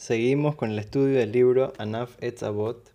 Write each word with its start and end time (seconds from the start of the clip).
Seguimos 0.00 0.56
con 0.56 0.70
el 0.70 0.78
estudio 0.78 1.18
del 1.18 1.30
libro 1.30 1.74
Anaf 1.76 2.16
Etzavot. 2.22 2.90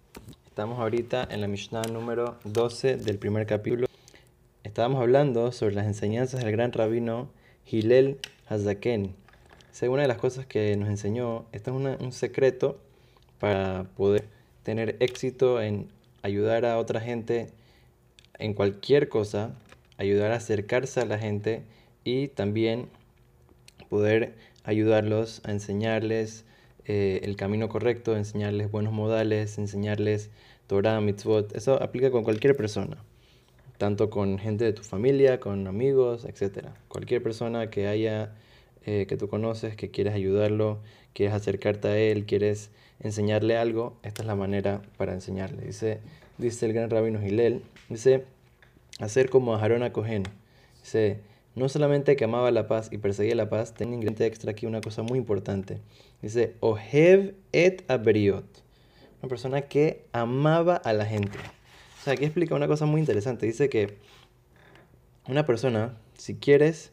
Estamos 0.48 0.79
ahorita 0.79 1.28
en 1.30 1.39
la 1.39 1.48
Mishnah 1.48 1.83
número 1.83 2.39
12 2.46 2.98
del 2.98 3.19
primer 3.19 3.46
capítulo. 3.46 3.85
Estábamos 4.64 5.00
hablando 5.00 5.51
sobre 5.51 5.76
las 5.76 5.85
enseñanzas 5.85 6.44
del 6.44 6.51
gran 6.51 6.71
rabino 6.71 7.30
Hillel 7.69 8.18
Hazaken. 8.50 9.14
Según 9.71 9.94
una 9.94 10.02
de 10.02 10.07
las 10.07 10.18
cosas 10.18 10.48
que 10.48 10.76
nos 10.78 10.89
enseñó, 10.89 11.46
esto 11.52 11.80
es 11.80 12.02
un 12.02 12.12
secreto 12.12 12.80
para 13.40 13.84
poder 13.96 14.26
tener 14.64 14.96
éxito 15.00 15.62
en 15.62 15.90
ayudar 16.24 16.66
a 16.66 16.80
otra 16.80 17.02
gente 17.02 17.52
en 18.40 18.56
cualquier 18.56 19.10
cosa, 19.10 19.54
ayudar 20.00 20.32
a 20.32 20.38
acercarse 20.38 21.02
a 21.02 21.06
la 21.06 21.20
gente 21.20 21.62
y 22.04 22.30
también 22.30 22.90
poder 23.90 24.34
ayudarlos 24.64 25.43
a 25.46 25.51
enseñarles 25.51 26.46
eh, 26.88 27.21
el 27.24 27.36
camino 27.36 27.70
correcto, 27.70 28.16
enseñarles 28.16 28.71
buenos 28.71 28.93
modales, 28.93 29.57
enseñarles 29.57 30.30
Torah, 30.68 31.02
mitzvot. 31.02 31.56
Eso 31.56 31.82
aplica 31.82 32.12
con 32.12 32.23
cualquier 32.23 32.55
persona, 32.55 32.98
tanto 33.77 34.09
con 34.09 34.38
gente 34.38 34.66
de 34.66 34.73
tu 34.73 34.84
familia, 34.84 35.40
con 35.40 35.67
amigos, 35.67 36.26
etc. 36.26 36.67
Cualquier 36.88 37.23
persona 37.23 37.70
que 37.70 37.88
haya, 37.88 38.35
eh, 38.85 39.05
que 39.07 39.17
tú 39.17 39.27
conoces, 39.27 39.76
que 39.76 39.90
quieres 39.90 40.13
ayudarlo, 40.13 40.79
quieres 41.13 41.34
acercarte 41.35 41.88
a 41.88 41.98
él, 41.98 42.26
quieres 42.26 42.70
enseñarle 42.99 43.57
algo, 43.57 43.98
esta 44.04 44.21
es 44.21 44.27
la 44.27 44.35
manera 44.35 44.81
para 44.98 45.13
enseñarle. 45.13 45.65
Dice, 45.65 45.99
dice 46.38 46.65
el 46.65 46.73
gran 46.73 46.90
rabino 46.90 47.20
Gilel, 47.20 47.63
dice, 47.90 48.26
hacer 48.99 49.29
como 49.29 49.55
a 49.55 49.62
Harona 49.62 49.91
Cohen. 49.91 50.23
Dice, 50.84 51.20
no 51.55 51.69
solamente 51.69 52.17
que 52.17 52.25
amaba 52.25 52.51
la 52.51 52.67
paz 52.67 52.89
y 52.91 52.97
perseguía 52.97 53.33
la 53.33 53.49
paz, 53.49 53.73
tiene 53.73 53.91
un 53.91 53.95
ingrediente 53.95 54.25
extra 54.25 54.51
aquí, 54.51 54.65
una 54.65 54.81
cosa 54.81 55.03
muy 55.03 55.17
importante. 55.17 55.79
Dice, 56.21 56.55
Ohev 56.59 57.34
et 57.53 57.89
aberiot. 57.89 58.45
Una 59.21 59.29
persona 59.29 59.62
que 59.62 60.05
amaba 60.12 60.75
a 60.75 60.91
la 60.91 61.05
gente. 61.05 61.37
O 61.99 62.03
sea, 62.03 62.13
aquí 62.13 62.25
explica 62.25 62.55
una 62.55 62.67
cosa 62.67 62.85
muy 62.85 62.99
interesante. 62.99 63.45
Dice 63.45 63.70
que 63.70 63.97
una 65.28 65.45
persona, 65.45 65.97
si 66.17 66.36
quieres 66.36 66.92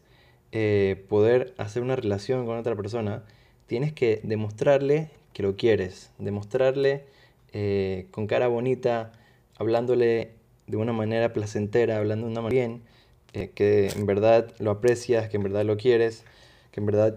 eh, 0.52 1.04
poder 1.08 1.54
hacer 1.58 1.82
una 1.82 1.96
relación 1.96 2.46
con 2.46 2.56
otra 2.56 2.76
persona, 2.76 3.24
tienes 3.66 3.92
que 3.92 4.20
demostrarle 4.22 5.10
que 5.32 5.42
lo 5.42 5.56
quieres. 5.56 6.12
Demostrarle 6.18 7.04
eh, 7.52 8.06
con 8.12 8.28
cara 8.28 8.46
bonita, 8.46 9.10
hablándole 9.58 10.30
de 10.68 10.76
una 10.76 10.92
manera 10.92 11.32
placentera, 11.32 11.96
hablando 11.96 12.26
de 12.26 12.32
una 12.32 12.42
manera 12.42 12.68
bien 12.68 12.92
eh, 13.34 13.50
que 13.54 13.88
en 13.88 14.06
verdad 14.06 14.52
lo 14.58 14.70
aprecias, 14.70 15.28
que 15.28 15.38
en 15.38 15.44
verdad 15.44 15.64
lo 15.64 15.76
quieres, 15.76 16.24
que 16.70 16.80
en 16.80 16.86
verdad 16.86 17.16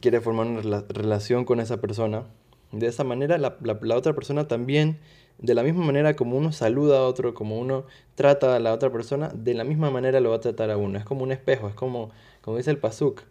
quieres 0.00 0.22
formar 0.22 0.46
una 0.46 0.84
relación 0.88 1.44
con 1.44 1.60
esa 1.60 1.80
persona. 1.80 2.24
De 2.72 2.86
esa 2.86 3.04
manera 3.04 3.38
la, 3.38 3.56
la, 3.60 3.96
otra 3.96 4.14
persona 4.14 4.48
también, 4.48 4.98
de 5.38 5.54
la 5.54 5.62
misma 5.62 5.84
manera 5.84 6.14
como 6.14 6.36
uno 6.36 6.52
saluda 6.52 6.98
a 6.98 7.02
otro, 7.02 7.34
como 7.34 7.58
uno 7.58 7.86
trata 8.14 8.54
a 8.56 8.60
la 8.60 8.72
otra 8.72 8.92
persona, 8.92 9.30
de 9.34 9.54
la 9.54 9.64
misma 9.64 9.90
manera 9.90 10.20
lo 10.20 10.30
va 10.30 10.36
a 10.36 10.40
tratar 10.40 10.70
a 10.70 10.76
uno. 10.76 10.98
Es 10.98 11.04
como 11.04 11.22
un 11.22 11.32
espejo, 11.32 11.68
es 11.68 11.74
como, 11.74 12.10
como 12.42 12.58
dice 12.58 12.70
el 12.70 12.78
Pasuk. 12.78 13.22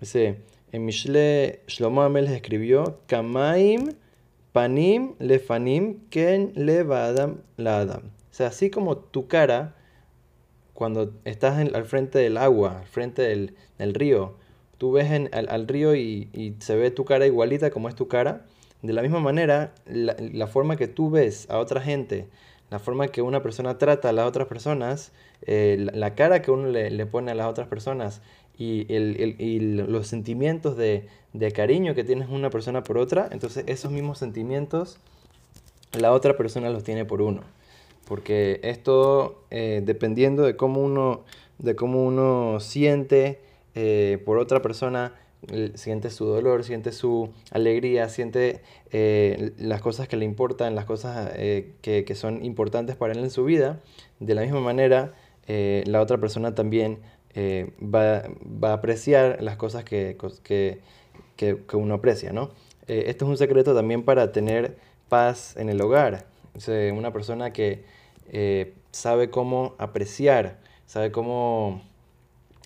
Dice, 0.00 0.36
en 0.72 0.84
Mishle 0.84 1.60
Shlomo 1.66 2.02
Amel 2.02 2.26
escribió, 2.28 3.00
Kamaim 3.06 3.92
panim 4.52 5.14
lefanim 5.18 6.08
ken 6.08 6.52
va 6.56 7.12
la 7.56 7.80
adam. 7.80 8.02
O 8.30 8.34
sea, 8.36 8.48
así 8.48 8.70
como 8.70 8.96
tu 8.96 9.28
cara 9.28 9.75
cuando 10.76 11.14
estás 11.24 11.58
al 11.58 11.84
frente 11.86 12.18
del 12.18 12.36
agua, 12.36 12.80
al 12.80 12.86
frente 12.86 13.22
del, 13.22 13.94
río, 13.94 14.34
tú 14.76 14.92
ves 14.92 15.10
al, 15.10 15.66
río 15.66 15.96
y, 15.96 16.54
se 16.60 16.76
ve 16.76 16.90
tu 16.90 17.04
cara 17.04 17.26
igualita 17.26 17.70
como 17.70 17.88
es 17.88 17.94
tu 17.94 18.06
cara. 18.06 18.44
De 18.82 18.92
la 18.92 19.00
misma 19.00 19.18
manera, 19.18 19.72
la, 19.86 20.46
forma 20.46 20.76
que 20.76 20.86
tú 20.86 21.10
ves 21.10 21.48
a 21.48 21.58
otra 21.58 21.80
gente, 21.80 22.28
la 22.70 22.78
forma 22.78 23.08
que 23.08 23.22
una 23.22 23.42
persona 23.42 23.78
trata 23.78 24.10
a 24.10 24.12
las 24.12 24.26
otras 24.26 24.48
personas, 24.48 25.12
eh, 25.42 25.88
la, 25.94 26.14
cara 26.14 26.42
que 26.42 26.50
uno 26.50 26.68
le, 26.68 27.06
pone 27.06 27.32
a 27.32 27.34
las 27.34 27.46
otras 27.46 27.68
personas 27.68 28.20
y, 28.58 28.84
los 29.70 30.06
sentimientos 30.06 30.76
de, 30.76 31.08
de, 31.32 31.52
cariño 31.52 31.94
que 31.94 32.04
tienes 32.04 32.28
una 32.28 32.50
persona 32.50 32.82
por 32.82 32.98
otra, 32.98 33.30
entonces 33.32 33.64
esos 33.66 33.90
mismos 33.90 34.18
sentimientos 34.18 34.98
la 35.98 36.12
otra 36.12 36.36
persona 36.36 36.68
los 36.68 36.84
tiene 36.84 37.06
por 37.06 37.22
uno 37.22 37.55
porque 38.06 38.60
esto 38.62 39.42
eh, 39.50 39.82
dependiendo 39.84 40.44
de 40.44 40.56
cómo 40.56 40.80
uno, 40.80 41.24
de 41.58 41.74
cómo 41.74 42.04
uno 42.06 42.60
siente 42.60 43.40
eh, 43.74 44.22
por 44.24 44.38
otra 44.38 44.62
persona, 44.62 45.12
siente 45.74 46.10
su 46.10 46.24
dolor, 46.24 46.64
siente 46.64 46.90
su 46.92 47.30
alegría, 47.52 48.08
siente 48.08 48.62
eh, 48.90 49.52
las 49.58 49.80
cosas 49.80 50.08
que 50.08 50.16
le 50.16 50.24
importan, 50.24 50.74
las 50.74 50.86
cosas 50.86 51.32
que, 51.34 52.04
que, 52.04 52.14
son 52.14 52.44
importantes 52.44 52.96
para 52.96 53.12
él 53.12 53.20
en 53.20 53.30
su 53.30 53.44
vida, 53.44 53.80
de 54.18 54.34
la 54.34 54.42
misma 54.42 54.60
manera 54.60 55.14
la 55.46 56.00
otra 56.00 56.18
persona 56.18 56.54
también 56.56 56.98
va, 57.36 58.24
va, 58.42 58.70
a 58.70 58.72
apreciar 58.72 59.40
las 59.40 59.56
cosas 59.56 59.84
que, 59.84 60.16
que, 60.42 60.80
que 61.36 61.76
uno 61.76 61.94
aprecia, 61.94 62.32
¿no? 62.32 62.50
esto 62.88 63.24
es 63.24 63.30
un 63.30 63.36
secreto 63.36 63.74
también 63.74 64.02
para 64.02 64.32
tener 64.32 64.76
paz 65.08 65.56
en 65.56 65.68
el 65.68 65.80
hogar. 65.80 66.26
Una 66.92 67.12
persona 67.12 67.52
que 67.52 67.84
eh, 68.28 68.74
sabe 68.90 69.30
cómo 69.30 69.74
apreciar, 69.78 70.58
sabe 70.86 71.12
cómo 71.12 71.82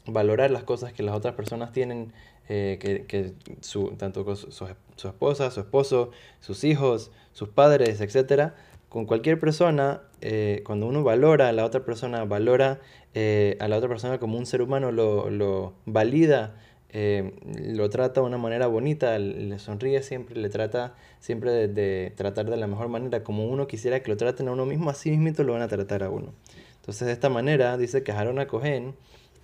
valorar 0.06 0.50
las 0.50 0.64
cosas 0.64 0.92
que 0.92 1.02
las 1.02 1.14
otras 1.14 1.34
personas 1.34 1.72
tienen, 1.72 2.12
eh, 2.48 2.78
que, 2.80 3.34
su, 3.60 3.90
tanto 3.96 4.24
con 4.24 4.36
su, 4.36 4.66
esposa, 5.06 5.50
su 5.50 5.60
esposo, 5.60 6.10
sus 6.40 6.64
hijos, 6.64 7.10
sus 7.32 7.48
padres, 7.48 8.00
etc. 8.00 8.52
Con 8.88 9.06
cualquier 9.06 9.38
persona, 9.38 10.02
eh, 10.20 10.62
cuando 10.64 10.86
uno 10.86 11.02
valora 11.02 11.48
a 11.48 11.52
la 11.52 11.64
otra 11.64 11.84
persona, 11.84 12.24
valora 12.24 12.80
a 13.14 13.68
la 13.68 13.76
otra 13.76 13.88
persona 13.88 14.18
como 14.18 14.38
un 14.38 14.46
ser 14.46 14.62
humano, 14.62 14.92
lo, 14.92 15.30
lo 15.30 15.74
valida 15.84 16.54
eh, 16.92 17.32
lo 17.44 17.88
trata 17.88 18.20
de 18.20 18.26
una 18.26 18.38
manera 18.38 18.66
bonita, 18.66 19.18
le 19.18 19.58
sonríe 19.58 20.02
siempre, 20.02 20.36
le 20.36 20.48
trata 20.48 20.94
siempre 21.20 21.68
de, 21.68 22.12
tratar 22.16 22.50
de 22.50 22.56
la 22.56 22.66
mejor 22.66 22.88
manera, 22.88 23.22
como 23.22 23.46
uno 23.46 23.66
quisiera 23.66 24.00
que 24.00 24.10
lo 24.10 24.16
traten 24.16 24.48
a 24.48 24.52
uno 24.52 24.66
mismo, 24.66 24.90
así 24.90 25.10
mismo 25.16 25.44
lo 25.44 25.52
van 25.52 25.62
a 25.62 25.68
tratar 25.68 26.02
a 26.02 26.10
uno. 26.10 26.32
Entonces 26.76 27.06
de 27.06 27.12
esta 27.12 27.28
manera 27.28 27.76
dice 27.76 28.02
que 28.02 28.12
Harón 28.12 28.44
Cohen, 28.46 28.94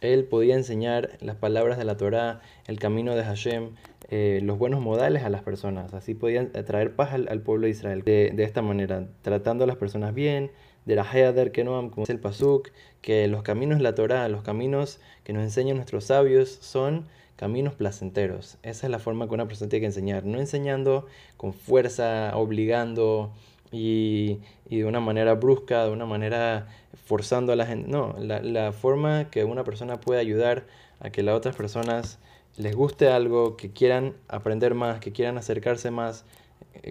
él 0.00 0.24
podía 0.24 0.54
enseñar 0.54 1.16
las 1.20 1.36
palabras 1.36 1.78
de 1.78 1.84
la 1.84 1.96
Torá, 1.96 2.40
el 2.66 2.78
camino 2.78 3.14
de 3.14 3.22
Hashem, 3.24 3.70
eh, 4.10 4.40
los 4.42 4.58
buenos 4.58 4.80
modales 4.80 5.22
a 5.22 5.30
las 5.30 5.42
personas, 5.42 5.94
así 5.94 6.14
podían 6.14 6.50
traer 6.52 6.94
paz 6.94 7.12
al, 7.12 7.40
pueblo 7.42 7.66
de 7.66 7.70
Israel 7.70 8.02
de, 8.02 8.34
esta 8.38 8.62
manera, 8.62 9.08
tratando 9.22 9.64
a 9.64 9.66
las 9.66 9.76
personas 9.76 10.14
bien, 10.14 10.50
de 10.86 10.94
la 10.94 11.02
Hayadar 11.02 11.52
Kenoam, 11.52 11.90
como 11.90 12.02
dice 12.02 12.12
el 12.12 12.20
Pasuk, 12.20 12.70
que 13.02 13.28
los 13.28 13.42
caminos 13.42 13.78
de 13.78 13.82
la 13.84 13.94
Torá, 13.94 14.28
los 14.28 14.42
caminos 14.42 15.00
que 15.24 15.32
nos 15.32 15.42
enseñan 15.42 15.76
nuestros 15.76 16.04
sabios 16.04 16.48
son 16.48 17.06
caminos 17.36 17.74
placenteros. 17.74 18.56
Esa 18.62 18.86
es 18.86 18.90
la 18.90 18.98
forma 18.98 19.28
que 19.28 19.34
una 19.34 19.46
persona 19.46 19.68
tiene 19.68 19.82
que 19.82 19.86
enseñar, 19.86 20.24
no 20.24 20.38
enseñando 20.38 21.06
con 21.36 21.52
fuerza, 21.52 22.32
obligando 22.34 23.32
y, 23.70 24.38
de 24.70 24.84
una 24.84 25.00
manera 25.00 25.34
brusca, 25.34 25.84
de 25.84 25.90
una 25.90 26.06
manera 26.06 26.68
forzando 27.04 27.52
a 27.52 27.56
la 27.56 27.66
gente. 27.66 27.88
No, 27.88 28.16
la, 28.18 28.72
forma 28.72 29.30
que 29.30 29.44
una 29.44 29.64
persona 29.64 30.00
puede 30.00 30.20
ayudar 30.20 30.66
a 31.00 31.10
que 31.10 31.22
las 31.22 31.34
otras 31.34 31.54
personas 31.56 32.18
les 32.56 32.74
guste 32.74 33.08
algo, 33.08 33.56
que 33.56 33.70
quieran 33.70 34.14
aprender 34.28 34.74
más, 34.74 35.00
que 35.00 35.12
quieran 35.12 35.36
acercarse 35.36 35.90
más 35.90 36.24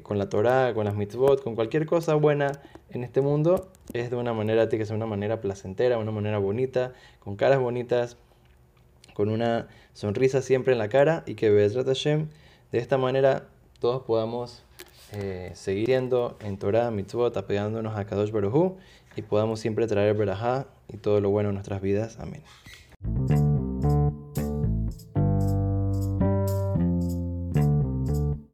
con 0.04 0.18
la 0.18 0.30
Torah, 0.30 0.74
con 0.74 0.86
las 0.86 0.96
mitzvot, 0.96 1.44
con 1.44 1.56
cualquier 1.56 1.86
cosa 1.86 2.16
buena 2.16 2.52
en 2.90 3.04
este 3.04 3.22
mundo, 3.22 3.70
es 3.94 4.10
de 4.10 4.16
una 4.16 4.34
manera, 4.34 4.70
tiene 4.70 4.84
que 4.84 4.86
ser 4.86 4.96
una 4.96 5.06
manera 5.06 5.42
placentera, 5.42 5.98
una 5.98 6.12
manera 6.12 6.38
bonita, 6.38 6.94
con 7.20 7.36
caras 7.36 7.60
bonitas, 7.60 8.18
con 9.14 9.30
una 9.30 9.68
sonrisa 9.94 10.42
siempre 10.42 10.74
en 10.74 10.80
la 10.80 10.90
cara 10.90 11.24
y 11.26 11.36
que 11.36 11.50
Bezrat 11.50 11.88
Hashem, 11.88 12.28
de 12.72 12.80
esta 12.80 12.98
manera 12.98 13.48
todos 13.80 14.04
podamos 14.04 14.64
eh, 15.14 15.52
seguir 15.54 15.88
yendo 15.88 16.38
en 16.42 16.58
Torah, 16.58 16.92
mitzvot, 16.92 17.38
apegándonos 17.38 17.96
a 17.96 18.06
Kadosh 18.06 18.32
Baruj 18.32 18.78
y 19.16 19.22
podamos 19.22 19.60
siempre 19.60 19.88
traer 19.88 20.16
Berajá 20.16 20.68
y 20.90 20.98
todo 20.98 21.22
lo 21.22 21.30
bueno 21.30 21.50
en 21.50 21.56
nuestras 21.56 21.82
vidas. 21.82 22.18
Amén. 22.20 22.44